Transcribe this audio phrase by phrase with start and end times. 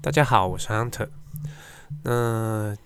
[0.00, 1.08] 大家好，我是 Hunter。
[2.04, 2.76] 那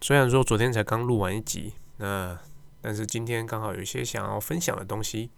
[0.00, 2.38] 虽然说昨天才刚录完一集，那
[2.80, 5.30] 但是今天刚好有一些想要分享的东西，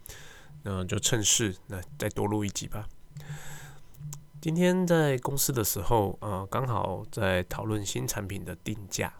[0.63, 2.87] 那就趁势那再多录一集吧。
[4.39, 9.13] 今天在公司的时候，呃，刚好在讨论新产品的定价。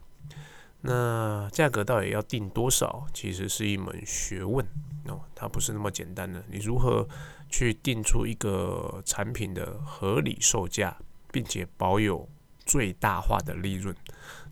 [0.82, 4.66] 那价格到底要定多少，其实是一门学问
[5.05, 6.44] 哦，它不是那么简单的。
[6.50, 7.07] 你如何
[7.50, 10.98] 去定出一个产品的合理售价？
[11.30, 12.27] 并且保有
[12.66, 13.94] 最大化的利润，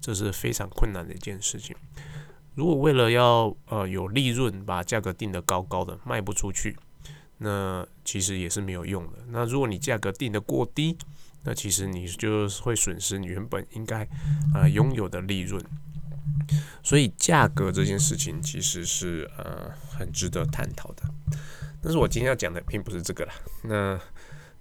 [0.01, 1.75] 这是非常困难的一件事情。
[2.53, 6.77] 如果为了要呃有利润，把价格定得高高的，卖不出去，
[7.39, 9.19] 那其实也是没有用的。
[9.29, 10.97] 那如果你价格定得过低，
[11.43, 14.07] 那其实你就会损失你原本应该
[14.53, 15.63] 呃拥有的利润。
[16.83, 21.03] 所以价格这件事情其实是呃很值得探讨的。
[21.85, 23.33] 但是我今天要讲的并不是这个啦。
[23.61, 24.01] 那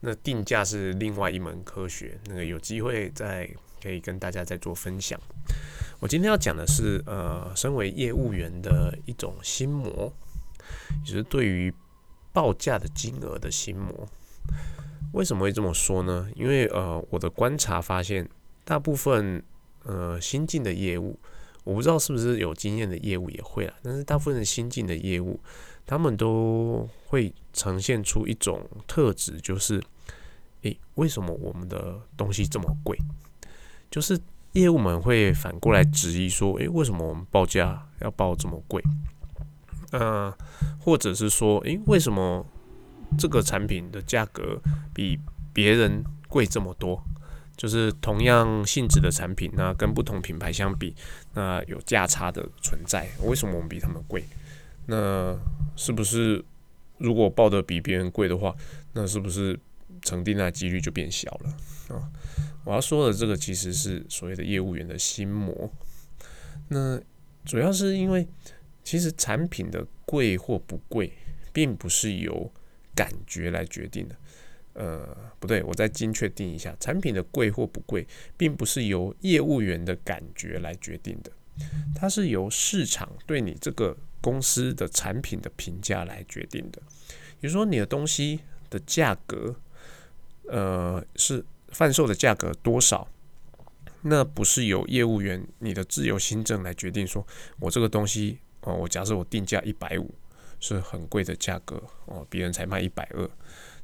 [0.01, 3.49] 那定价是另外一门科学，那个有机会再
[3.83, 5.19] 可以跟大家再做分享。
[6.01, 10.13] 我今天要讲的是，呃，身为业务员的一种心魔，
[11.03, 11.73] 就是对于
[12.31, 14.07] 报价的金额的心魔。
[15.15, 16.29] 为什么会这么说呢？
[16.35, 18.29] 因为呃，我的观察发现，
[18.67, 19.43] 大部分
[19.85, 21.19] 呃新进的业务，
[21.65, 25.41] 我不知道是不是有经验的业务也会啦，但是大部分的新进的业务，
[25.85, 29.83] 他们都会呈现出一种特质，就是。
[30.63, 32.99] 诶，为什么我们的东西这么贵？
[33.91, 34.19] 就是
[34.53, 38.83] 业务们会反过来质疑说：诶，为什么我们报价要报这么贵？
[39.93, 40.35] 呃，
[40.81, 42.47] 或者是说：诶，为什么
[43.19, 44.59] 这个产品的价格
[44.95, 45.21] 比
[45.53, 47.05] 别人贵这么多？
[47.57, 50.95] 就是同样性质的产品，那跟不同品牌相比，
[51.35, 53.09] 那有价差的存在。
[53.23, 54.25] 为什么我们比他们贵？
[54.87, 55.37] 那
[55.77, 56.45] 是不是
[56.99, 58.55] 如果报的比别人贵的话，
[58.93, 59.59] 那是不是？
[60.03, 62.13] 成订单几率就变小了啊！
[62.63, 65.73] 我要说的这个其实是所谓的业务员的心魔。
[66.69, 67.01] 那
[67.43, 68.29] 主要是因为，
[68.83, 71.11] 其实产品的贵或不贵，
[71.55, 72.53] 并不是由
[72.95, 74.15] 感觉来决定的。
[74.75, 81.33] 呃，不对，我再精确定一下，产品的贵或不贵，并不是由业务员的感觉来决定的，
[81.95, 86.81] 它是由市场对你这个公司的产品的评价来决定的。
[87.41, 89.57] 比如说，你的东西的价格。
[90.47, 93.09] 呃，是贩售的价格多少？
[94.03, 97.07] 那不是由业务员你的自由心证来决定。
[97.07, 97.27] 说
[97.59, 100.15] 我这个东西哦，我假设我定价一百五，
[100.61, 103.31] 是很贵的价格哦，别人才卖一百二，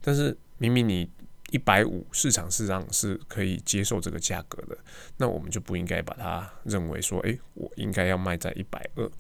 [0.02, 1.10] 但是明明你
[1.53, 4.76] 一百五，市场市场是可以接受这个价格的，
[5.16, 9.10] 那我们就不应该把它认为说，诶，我应该要卖在一百二。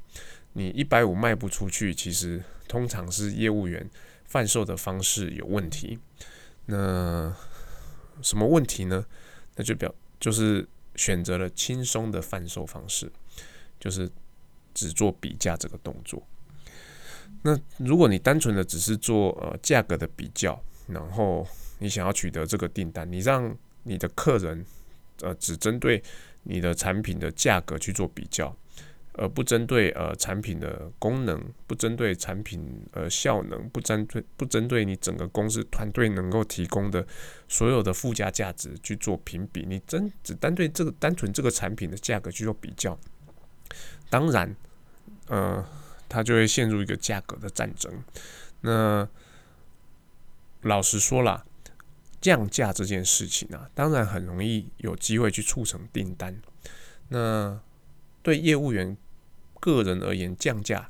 [0.52, 3.88] 你一百五卖不出去，其实通常是业务员
[4.26, 5.98] 贩售的方式有问题。
[6.66, 7.34] 那
[8.20, 9.06] 什么问题呢？
[9.56, 13.10] 那就表就是选择了轻松的贩售方式，
[13.80, 14.06] 就是
[14.74, 16.22] 只做比价这个动作。
[17.42, 20.62] 那如果你单纯的只是做呃价格的比较，
[20.92, 21.46] 然后
[21.78, 24.64] 你想要取得这个订单，你让你的客人
[25.20, 26.02] 呃只针对
[26.42, 28.54] 你的产品的价格去做比较。
[29.14, 37.04] 而不针对呃产品的功能，不针对产品呃效能，不针对不针对你整个公司团队能够提供的
[37.48, 42.96] 所有的附加价值去做评比，你真只单对这个单纯这个产品的价格去做比较，
[44.08, 44.54] 当然，
[45.26, 45.62] 呃，
[46.08, 47.92] 它就会陷入一个价格的战争。
[48.60, 49.06] 那
[50.62, 51.44] 老实说了，
[52.20, 56.40] 降价这件事情啊，当然很容易有机会去促成订单。
[57.08, 57.58] 那
[58.22, 58.96] 对业务员
[59.58, 60.86] 个人而言，降价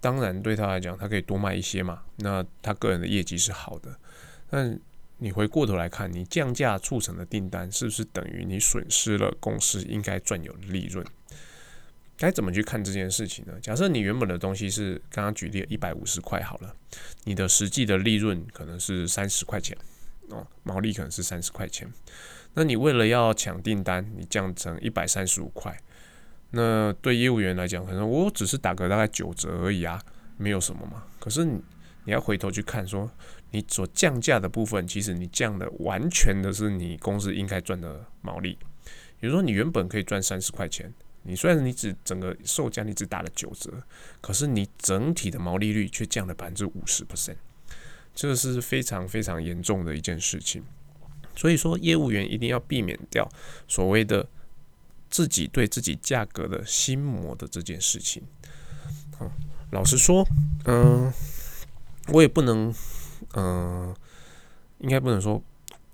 [0.00, 2.02] 当然对他来讲，他可以多卖一些嘛。
[2.16, 3.98] 那他个人的业绩是好的。
[4.48, 4.78] 但
[5.18, 11.04] 你回过头来看，你降价促成的订单，是不是等于你损失了公司应该赚有的利润？
[12.16, 13.52] 该怎么去看这件事情呢？
[13.60, 16.74] 假设你原本的东西是刚刚举例一百五十块好了，
[17.24, 19.76] 你的实际的利润可能是三十块钱
[20.30, 21.86] 哦，毛利可能是三十块钱。
[22.54, 25.76] 那你为了要抢订单，你降成一百三十五块。
[26.50, 30.00] 那对业务员来讲，可能我只是打个大概九折而已啊，
[30.38, 31.04] 没有什么嘛。
[31.20, 31.60] 可是你
[32.04, 33.10] 你要回头去看，说
[33.50, 38.56] 你所降价的部分，其实你降的完全的是你公司应该赚的毛利。
[39.20, 40.92] 比如说你原本可以赚三十块钱，
[41.26, 43.82] 你虽然你只整个售价你只打了九折，
[44.20, 47.36] 可是你整体的毛利率却降了百分之五十 percent，
[48.14, 50.64] 这是非常非常严重的一件事情。
[51.34, 53.28] 所以说，业务员一定要避免掉
[53.66, 54.26] 所谓的。
[55.08, 58.24] 自己对自己价格的心魔的这件事情，
[59.16, 59.30] 好，
[59.70, 60.26] 老实说，
[60.64, 61.10] 嗯，
[62.08, 62.74] 我也不能，
[63.34, 63.94] 嗯，
[64.78, 65.40] 应该不能说，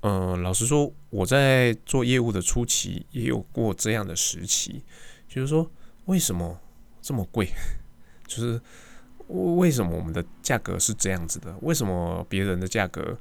[0.01, 4.83] 嗯，老实说，我在做业务的初期也有过这样的时期，
[5.33, 5.69] 就是说，
[6.05, 6.61] 为什么
[7.01, 7.49] 这么贵？
[8.29, 8.61] 就是
[9.29, 11.57] 为什么我们的价格是这样子的？
[11.63, 13.17] 为什么别人的价格，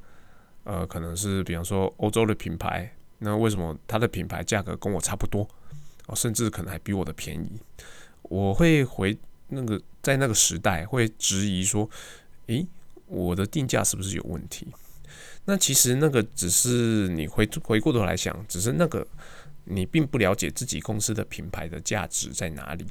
[0.64, 5.48] 呃，可能是比方说欧洲的品牌，那为什么它的品牌价格跟我差不多？
[6.06, 7.58] 哦，甚至可能还比我的便宜？
[8.24, 9.18] 我会回
[9.48, 11.88] 那个在那个时代会质疑说，
[12.48, 12.66] 诶，
[13.06, 14.66] 我的定价是不是有问题？
[15.46, 19.06] 那其实那个只是你回回过头来想，只是那个
[19.64, 22.86] 你并不了解自己公司的品牌的价值在哪里。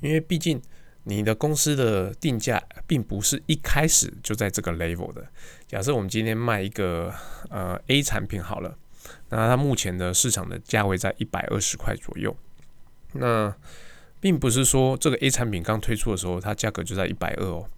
[0.00, 0.60] 因为毕竟
[1.04, 5.26] 你的公司的定价并不是一开始就在这个 level 的。
[5.66, 7.12] 假设我们今天卖一个
[7.48, 8.76] 呃 A 产品好了，
[9.30, 12.36] 那它目前的市场的价位在一百二十块左右，
[13.14, 13.54] 那
[14.20, 17.68] 并不是说这个 A 产品刚推出的时候它价格就在一百二哦。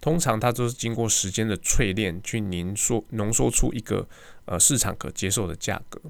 [0.00, 4.08] 通常它都是经过时间的淬炼，去凝缩浓缩出一个
[4.46, 6.00] 呃市场可接受的价格。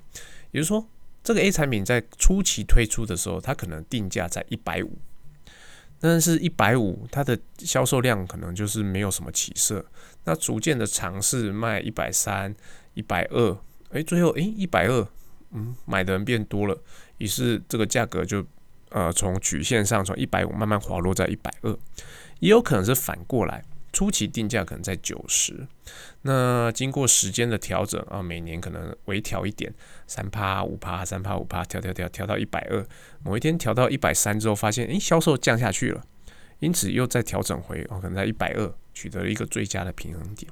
[0.52, 0.87] 也就是说，
[1.25, 4.99] 这个 A 产品在初期推出的时候，它可能定价在一百五，
[5.99, 9.84] 但是一百五它的销售量可能就是没有什么起色。
[10.25, 12.54] 那逐渐的尝试卖一百三、
[12.94, 13.58] 一百二，
[13.90, 15.08] 诶，最后诶一百二，
[15.50, 16.81] 嗯，买的人变多了，
[17.19, 18.44] 于是这个价格就
[18.90, 21.76] 呃从曲线上从一百五慢慢滑落在一百二，
[22.40, 23.64] 也有可能是反过来。
[23.92, 25.66] 初期定价可能在九十，
[26.22, 29.70] 那经过时间的调整啊，每年可能微调一点，
[30.06, 32.86] 三趴五趴，三趴五趴，调调调调到一百二，
[33.22, 36.02] 某一天调到一百三之后，发现诶销售降下去了，
[36.60, 40.50] 因此又再调整回哦，可能在一百二取得了一个最佳的平衡点。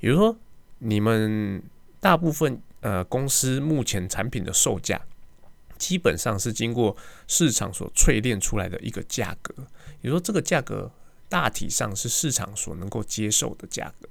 [0.00, 0.34] 也就说，
[0.78, 1.62] 你们
[2.00, 4.98] 大部分呃公司目前产品的售价，
[5.76, 6.96] 基本上是经过
[7.28, 9.54] 市场所淬炼出来的一个价格，
[10.00, 10.90] 也就说这个价格。
[11.30, 14.08] 大体上是市场所能够接受的价格，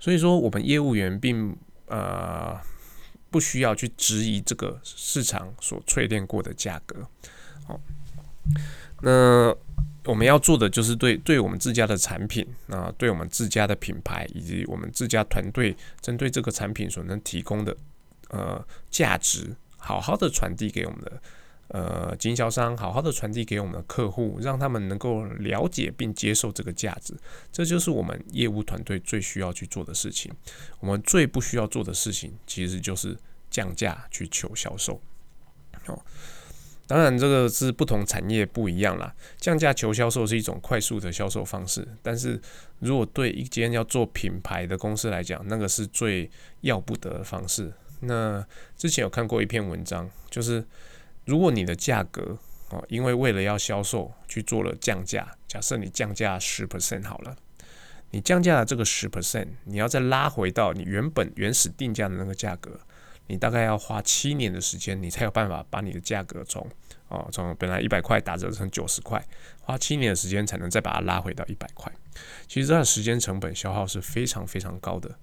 [0.00, 1.54] 所以说我们业务员并
[1.86, 2.58] 呃
[3.30, 7.06] 不需要去质疑这个市场所淬炼过的价格。
[7.66, 7.78] 好，
[9.02, 9.54] 那
[10.06, 17.76] 我们要做的就是对对我们自家的产品啊，对我们自家的品牌以及我们自家团队针对这个产品所能提供的
[18.30, 21.22] 呃价值，好好的传递给我们的。
[21.74, 27.14] 呃，经销商好好的传递给我们的客户，让他们能够了解并接受这个价值，
[27.50, 30.30] 这就是我们业务团队最需要去做的事情。
[30.80, 33.16] 我们最不需要做的事情，其实就是
[33.50, 35.00] 降价去求销售。
[35.86, 35.98] 哦，
[36.86, 39.14] 当然这个是不同产业不一样啦。
[39.38, 42.38] 降价求销售是一种快速的销售方式，但是
[42.80, 46.30] 如果对一间要做品牌的公司来讲，那个是最
[46.60, 47.72] 要不得的方式。
[48.00, 48.46] 那
[48.76, 50.62] 之前有看过一篇文章，就是。
[51.24, 52.36] 如果你的价格
[52.70, 57.36] 哦，因为为了要销售去做了降价，假设你降价十 percent 好了，
[58.10, 62.80] 你降价的这个十 percent，你要再拉回到你原本原始定价的那个价格，
[63.26, 66.66] 你大概要花七年的时间，你才有办法把你的价格从
[67.08, 69.22] 哦从本来一百块打折成九十块，
[69.60, 71.92] 花七年的时间才能再把它拉回到一百块。
[72.48, 75.14] 其实这段时间成本消耗是非常非常高的，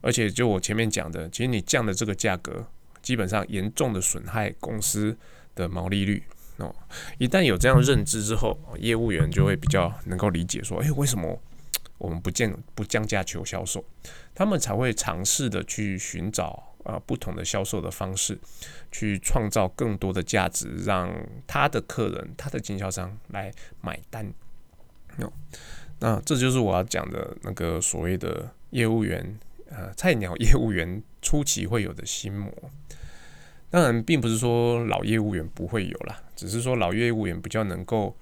[0.00, 2.66] 而且就我前面讲的，其实你降的这个价格。
[3.02, 5.16] 基本上严重的损害公司
[5.54, 6.22] 的毛利率
[6.58, 6.74] 哦。
[7.18, 11.38] 一旦有这样认知之后，业务员就会比较能够理解说：，诶，为什么
[11.98, 13.84] 我们不降不降价求销售？
[14.34, 18.38] 他们才会尝试的去寻找啊不同的销售的方式，
[18.90, 21.12] 去创造更多的价值，让
[21.46, 24.32] 他的客人、他的经销商来买单。
[25.18, 25.32] 哦，
[25.98, 29.38] 那这就是我要讲的那个所谓的业务员。
[29.74, 32.52] 呃，菜鸟业务员初期会有的心魔，
[33.72, 38.14] 当然并不是说老业务员不会有啦，只是说老业务员比较能够，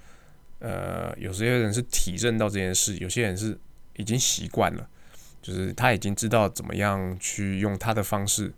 [0.61, 3.59] 呃，有些人是体认到这件事，有些人是
[3.97, 4.89] 已经习惯了，
[5.43, 8.53] 就是他已经知道怎么样去用他的方式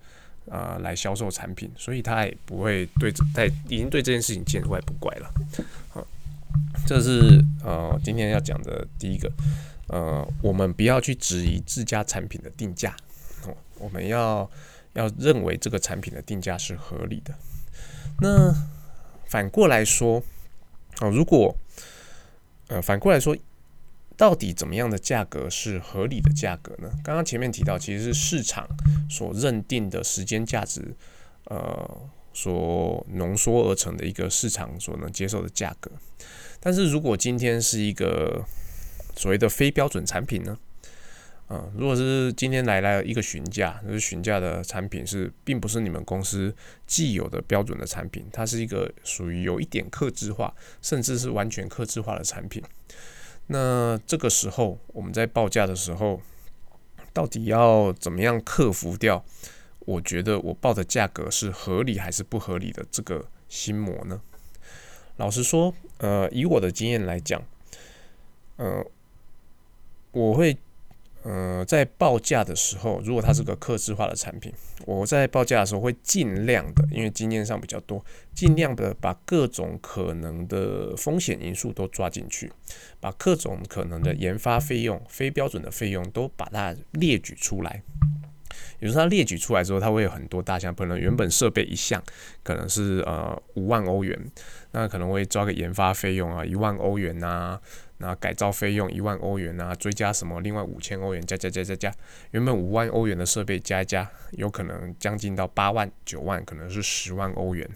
[0.51, 5.33] 啊来销售产品，所以他也不会对在已经对这件事情见怪不怪了。
[5.89, 6.07] 好，
[6.87, 9.33] 这是呃今天要讲的第一个。
[9.89, 12.97] 呃，我们不要去质疑自家产品的定价，
[13.79, 14.49] 我们要
[14.95, 17.35] 要认为这个产品的定价是合理的。
[18.21, 18.55] 那
[19.27, 20.23] 反过来说，
[21.01, 21.57] 哦，如果
[22.69, 23.37] 呃反过来说，
[24.17, 26.91] 到底怎么样的价格是合理的价格呢？
[27.03, 28.69] 刚刚前面提到，其实是市场
[29.11, 30.95] 所认定的时间价值，
[31.47, 32.01] 呃，
[32.33, 35.91] 所浓缩而成的一个市场所能接受的价格。
[36.61, 38.45] 但是如果今天是一个
[39.17, 40.57] 所谓的非标准产品呢？
[41.53, 46.55] 啊，如果是今天来了一个询价，就是询价的产品是并不是你们公司
[46.87, 52.63] 既有的标准的产品，它是一个属于有一点克制化，甚至是完全克制化的产品。
[53.49, 56.23] 那这个时候我们在报价的时候，
[57.13, 59.23] 到底要怎么样克服掉？
[59.81, 64.23] 我觉得我报的价格是合理还是不合理的这个心魔呢？
[65.19, 67.43] 老实说，呃，以我的经验来讲，
[68.57, 68.87] 呃，
[70.13, 70.57] 我会。
[71.25, 74.53] 呃，在报价的时候，如果它是个客制化的产品，
[74.85, 82.53] 我在报价的时候会尽量的，因为经验上比较多，尽量的把各种可能的风险因素都抓进去，
[82.99, 87.83] 把各种可能的研发费用、非标准的费用都把它列举出来。
[88.79, 92.03] 比如说，它列举出来之后，它会有很多大项，可能原本设备一项
[92.43, 94.19] 可能是呃五万欧元，
[94.73, 97.59] 那可能会抓个研发费用啊一万欧元呐。
[97.99, 100.41] 那改造费用一万欧元啊，追加什么？
[100.41, 101.95] 另外五千欧元加加加加加，
[102.33, 107.69] 原本五万欧元的设备加加，有可能将近到八万九万，可能是十万欧元。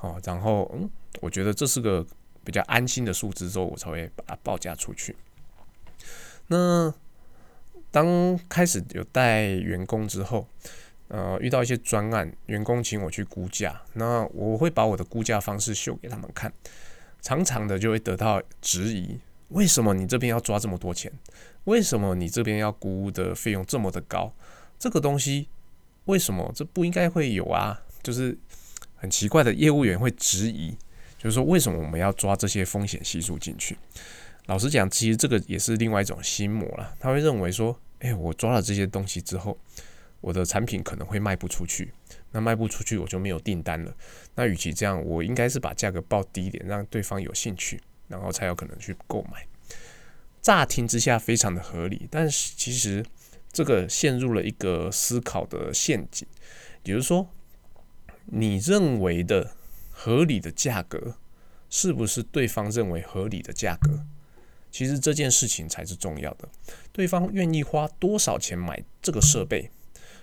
[0.00, 0.90] 哦，然后嗯，
[1.20, 2.04] 我觉得这是个
[2.42, 5.14] 比较安心的数字，之后我才会把它报价出去。
[6.48, 6.92] 那
[7.92, 10.48] 当开始有带员工之后，
[11.08, 16.52] 呃，遇到一些专案，员工请我去估价，那我会把我的估价方式秀给他们看，
[17.20, 19.20] 常常的就会得到质疑。
[19.50, 21.12] 为什么你这边要抓这么多钱？
[21.64, 24.32] 为什么你这边要估的费用这么的高？
[24.78, 25.48] 这个东西
[26.06, 27.80] 为什么这不应该会有啊？
[28.02, 28.36] 就是
[28.96, 30.74] 很奇怪的业务员会质疑，
[31.18, 33.76] 就是说为什么我们要抓这些风险系数进去？
[34.46, 36.94] 老实讲，其实这个也是另外一种心魔了。
[36.98, 39.58] 他会认为说，哎，我抓了这些东西之后，
[40.20, 41.92] 我的产品可能会卖不出去，
[42.32, 43.94] 那卖不出去我就没有订单了。
[44.34, 47.80] 那与其这样，我应该是把价格报低一点，让对方有兴趣。
[48.10, 49.46] 然后才有可能去购买，
[50.42, 53.06] 乍听之下非常的合理，但是其实
[53.52, 56.26] 这个陷入了一个思考的陷阱，
[56.82, 57.28] 也就是说，
[58.26, 59.54] 你认为的
[59.92, 61.14] 合理的价格，
[61.68, 64.04] 是不是对方认为合理的价格？
[64.72, 66.48] 其实这件事情才是重要的，
[66.92, 69.70] 对方愿意花多少钱买这个设备，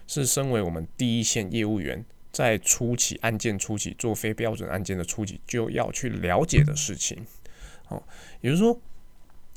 [0.07, 7.25] 是身为我们第一线业务员在初期案件初期做非标准案件的初期就要去了解的事情。
[7.89, 8.01] 哦，
[8.41, 8.79] 也就是说，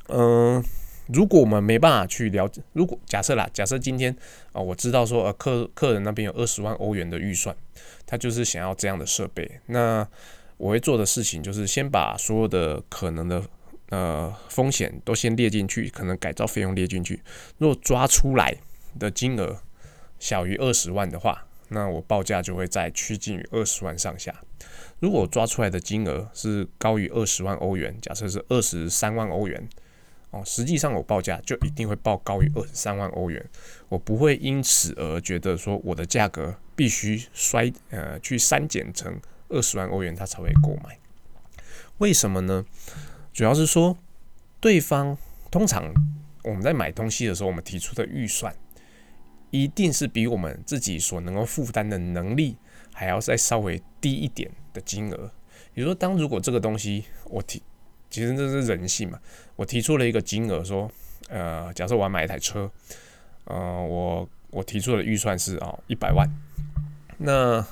[0.08, 0.62] 嗯，
[1.08, 4.14] 如果我们没办法去了解，如果假设啦，假设今天
[4.52, 7.56] 啊，我知道说呃客客人那边有二十万欧元的预算，
[8.06, 10.06] 他就是想要这样的设备，那
[10.56, 13.42] 我会做的事情就是先把所有的可能的
[13.88, 17.22] 呃风险都先列进去，可能改造费用列进去，
[17.58, 18.56] 如果抓出来
[18.98, 19.58] 的金额
[20.18, 24.34] 小于二十万的话，那我报价就会在趋近于二十万上下。
[24.98, 29.68] 如果抓出来的金额是高于二十万欧元，假设是二十三万欧元，
[30.30, 33.44] 哦，实际上我报价就一定会报高于二十三万欧元，
[33.88, 40.98] 我不会因此而觉得说我的价格必须衰呃去删减成二十万欧元，他才会购买。
[41.98, 42.64] 为什么呢？
[43.32, 43.96] 主要是说
[44.60, 45.16] 对方
[45.50, 45.92] 通常
[46.44, 48.54] 我们在买东西的时候，我们提出的预算
[49.50, 52.56] 一定是比我们自己所能够负担的能力
[52.92, 54.50] 还要再稍微低一点。
[54.72, 55.28] 的金额，
[55.74, 57.60] 比如说，当如果这个东西我提，
[58.08, 59.18] 其实这是人性嘛。
[59.56, 60.88] 我提出了一个金额，说，
[61.28, 62.70] 呃，假设我要买一台车，
[63.46, 66.24] 呃，我我提出的预算是哦一百万，
[67.18, 67.66] 那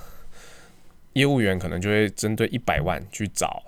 [1.13, 3.63] 业务员可能就会针对一百万去找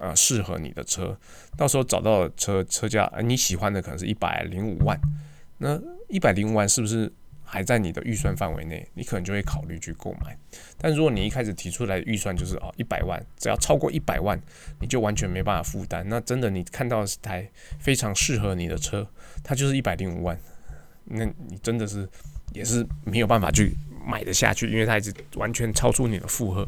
[0.00, 1.16] 啊适合你的车，
[1.56, 5.00] 到时候找到车车价你喜欢的可能是一百零五万，
[5.58, 7.12] 那一百零五万是不是？
[7.52, 10.34] 还在你的预算范围内，你可能就会考虑去购买。
[10.78, 14.40] 但如果你一开始提出来的预算就是哦一百万，只要超过一百万，
[14.80, 16.02] 你就完全没办法负担。
[16.08, 17.46] 那真的你看到是台
[17.78, 19.06] 非常适合你的车，
[19.44, 20.40] 它就是一百零五万，
[21.04, 22.08] 那你真的是
[22.54, 26.66] 也是没有办法去买得下去，因为它一直完全超出你的负荷。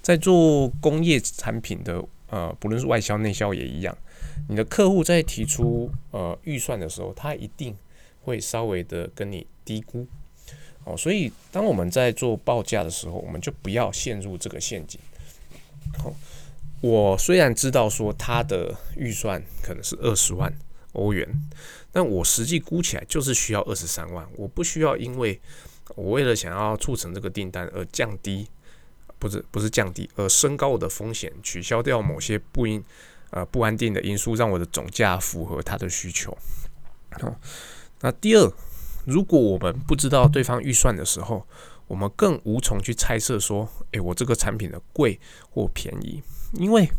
[0.00, 3.94] 在做工业产品的呃，不论是外销内销也一样，
[4.48, 7.76] 你的客户在提出呃预算的时候，他一定。
[8.24, 10.06] 会稍微的跟你低估
[10.84, 15.00] 哦，所以当我们在做报价的时候，我们就不要陷入这个陷阱。
[15.98, 16.12] 好，
[16.80, 20.52] 我虽然知道说他的预算可能是二十万
[20.92, 21.26] 欧元，
[21.90, 24.28] 但我实际估起来就是需要二十三万。
[24.36, 25.40] 我不需要因为
[25.94, 28.46] 我为了想要促成这个订单而降低，
[29.18, 32.84] 不是不是降低，而升高我的风险，取消掉某些不应
[33.30, 36.36] 呃不安定的因素，让我的总价符合他的需求。
[37.12, 37.34] 好。
[38.00, 38.52] 那第二，
[39.06, 41.46] 如果我们不知道对方预算的时候，
[41.86, 45.18] 我们更无从去猜测说，诶，我这个产品的贵
[45.50, 46.22] 或便宜，
[46.54, 46.90] 因为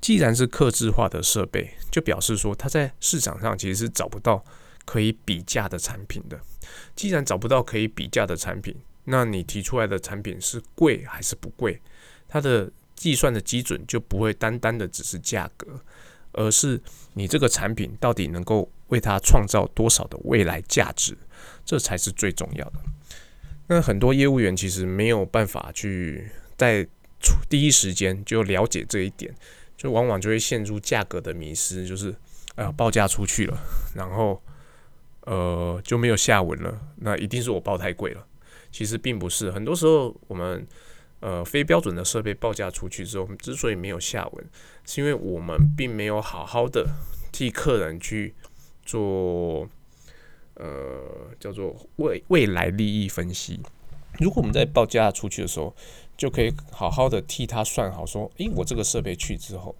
[0.00, 4.44] 既然是克制化的设备，就表示说它在市场上其实是找不到
[4.84, 6.40] 可以比价的产品的。
[6.96, 8.74] 既然找不到可以比价的产品，
[9.04, 11.80] 那你提出来的产品是贵还是不贵？
[12.28, 15.80] 它的计算的基准就不会单单的只是价格，
[16.32, 16.80] 而是
[17.14, 18.68] 你这个产品到底能够。
[18.92, 21.16] 为他创造多少的未来价值，
[21.64, 22.74] 这才是最重要的。
[23.68, 26.86] 那很多业务员其实没有办法去在
[27.48, 29.34] 第一时间就了解这一点，
[29.78, 32.14] 就往往就会陷入价格的迷失，就是
[32.54, 33.56] 啊报价出去了，
[33.94, 34.42] 然后
[35.22, 38.26] 呃就没有下文了，那一定是我报太贵了。
[38.70, 40.66] 其实并不是，很多时候我们
[41.20, 44.44] 呃非标准的设备报价出去之后，之所以没有下文，
[44.84, 46.86] 是因为我们并没有好好的
[47.30, 48.34] 替客人去
[48.84, 49.68] 做。
[50.54, 53.58] 呃，叫做未未来利益分析。
[54.20, 55.74] 如果我们在报价出去的时候，
[56.14, 59.74] 就可以好好的替他算好，说，诶，我这个设备去之后，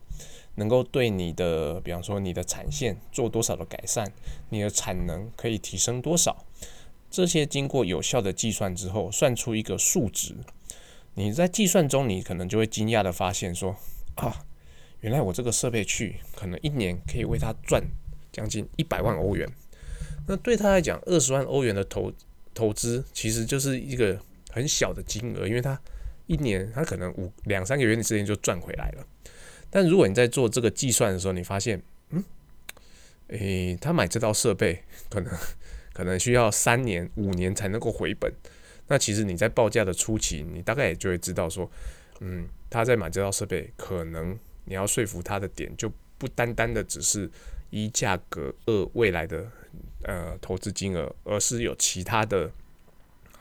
[0.54, 4.10] 能够对你的，比方说你的产线做多少的改善，
[4.48, 6.46] 你的产能可以提升多少，
[7.10, 10.34] 这些经过有效的计算之后，算出一个数值。
[11.14, 13.76] 你在计算中，你可能就会惊讶的发现，说，
[14.14, 14.46] 啊，
[15.00, 17.84] 原来我这个设备去，可能一年可以为他赚
[18.32, 19.48] 将近一百万欧元。
[20.26, 22.12] 那对他来讲，二十万欧元的投
[22.54, 24.18] 投资其实就是一个
[24.50, 25.80] 很小的金额，因为他
[26.26, 29.06] 一年他可能五两三个月的时间就赚回来了。
[29.68, 32.22] 但如果你在做这个计算的时候，你发现，嗯，
[33.28, 35.32] 诶，他买这套设备可能
[35.92, 38.32] 可能需要三年五年才能够回本。
[38.88, 41.70] 那其实你在报价的初期，你大概也就会知道说，
[42.20, 47.30] 嗯，他在买这套设备，可能你要说服他的点就不单单的只是
[47.72, 49.50] 一价格二未来的。
[50.04, 52.50] 呃，投资金额，而是有其他的，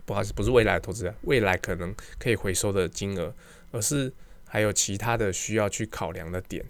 [0.06, 3.34] 不好意思，不是未来的投资，未来可能可以回收的金额，
[3.72, 4.14] 而是
[4.48, 6.64] 还有其他的需要去考量的点，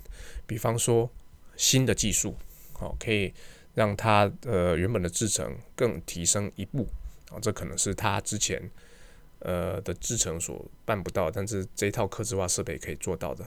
[0.48, 1.12] 比方说
[1.58, 2.34] 新的技术，
[2.72, 3.34] 好，可以
[3.74, 6.88] 让它呃原本的制成更提升一步，
[7.30, 8.72] 啊，这可能是它之前
[9.40, 13.46] 呃的制成所办不到，但是这套刻字化设备可以做到的，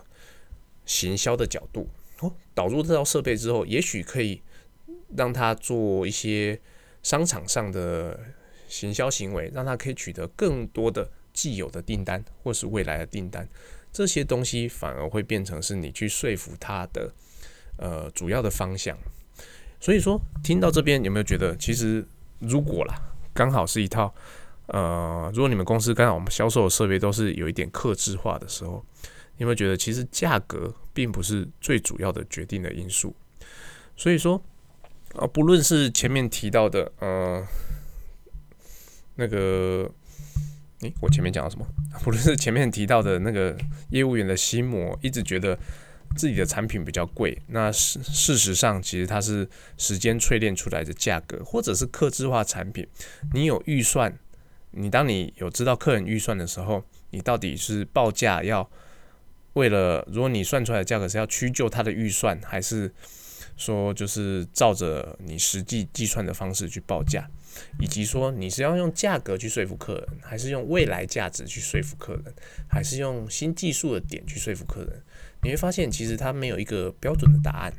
[0.85, 1.89] 行销的角度，
[2.21, 4.43] 哦，导入这套设备之后，也许可以。
[5.17, 6.61] 让他做一些
[7.01, 8.19] 商场上的
[8.69, 13.49] 行销行为，让他可以取得更多的既有的订单或是未来的订单，
[13.93, 17.13] 这些东西反而会变成是你去说服他的
[17.77, 18.97] 呃主要的方向。
[19.79, 22.05] 所以说，听到这边有没有觉得，其实
[22.41, 23.01] 如果啦，
[23.33, 24.13] 刚好是一套
[24.67, 28.85] 呃，如果你们公司刚好我们销售的设备都是有一点克制化的时候，
[29.39, 33.15] 有没有觉得其实价格并不是最主要的决定的因素？
[33.97, 34.43] 所以说。
[35.17, 37.41] 啊，不论是前面提到的，呃，
[39.15, 39.89] 那个，
[40.81, 41.65] 诶，我前面讲了什么？
[42.03, 43.57] 不论是前面提到的那个
[43.91, 45.57] 业务员的心魔，一直觉得
[46.17, 52.85] 自己的产品比较贵，那事事实上其实它是时间淬炼出来的价格，或者是客制化产品。
[53.33, 54.19] 你有预算，
[54.73, 58.69] 你当你有知道客人预算的时候，你到底是报价要
[59.55, 62.93] 为了，如果你算出来的价格是要屈就他的预算，还是？
[63.57, 67.25] 说就是照着你实际计算的方式去报价，
[67.79, 72.35] 以及说你是要用价格去说服客人，还是用未来价值去说服客人，
[72.69, 75.01] 还是用新技术的点去说服客人？
[75.45, 77.73] 你会发现其实它没有一个标准的答案。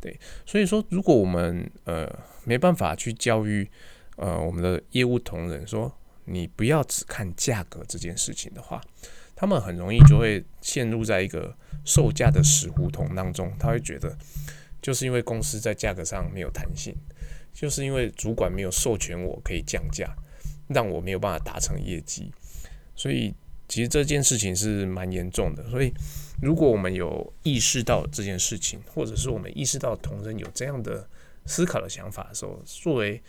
[0.00, 2.10] 对，所以说如果我们呃
[2.44, 3.68] 没办法去教育
[4.16, 8.80] 呃我们的业务同仁说你不要只看价格这件事情的话，
[9.38, 14.18] 他们很容易就会陷入在一个售价的死胡同当中，他会觉得。
[14.80, 16.94] 就是因为公司在价格上没有弹性，
[17.52, 20.08] 就是因为主管没有授权我可以降价，
[20.68, 22.32] 让我没有办法达成业绩，
[22.94, 23.34] 所以
[23.66, 25.68] 其实这件事情是蛮严重的。
[25.68, 25.92] 所以
[26.40, 31.08] 如果我们有意识到这件事情，或者是我们意识到同仁有这样的
[31.44, 33.20] 思考的想法的时候，作为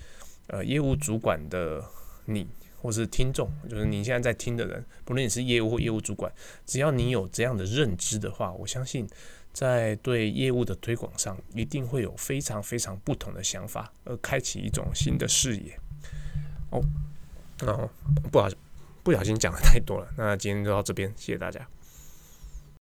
[0.47, 1.83] 呃业务主管的
[2.25, 2.47] 你，
[2.81, 6.31] 或是听众，就是你现在在听的人，不论你是业务或业务主管，
[6.65, 9.07] 只要你有这样的认知的话，我相信。
[9.51, 15.77] 在对业务的推广上，一定会有非常非常不同的想法，而开启一种新的视野。
[16.69, 16.79] 哦，
[17.61, 17.89] 那哦，
[18.31, 18.47] 不好，
[19.03, 20.07] 不小心讲的太多了。
[20.15, 21.67] 那今天就到这边，谢谢大家。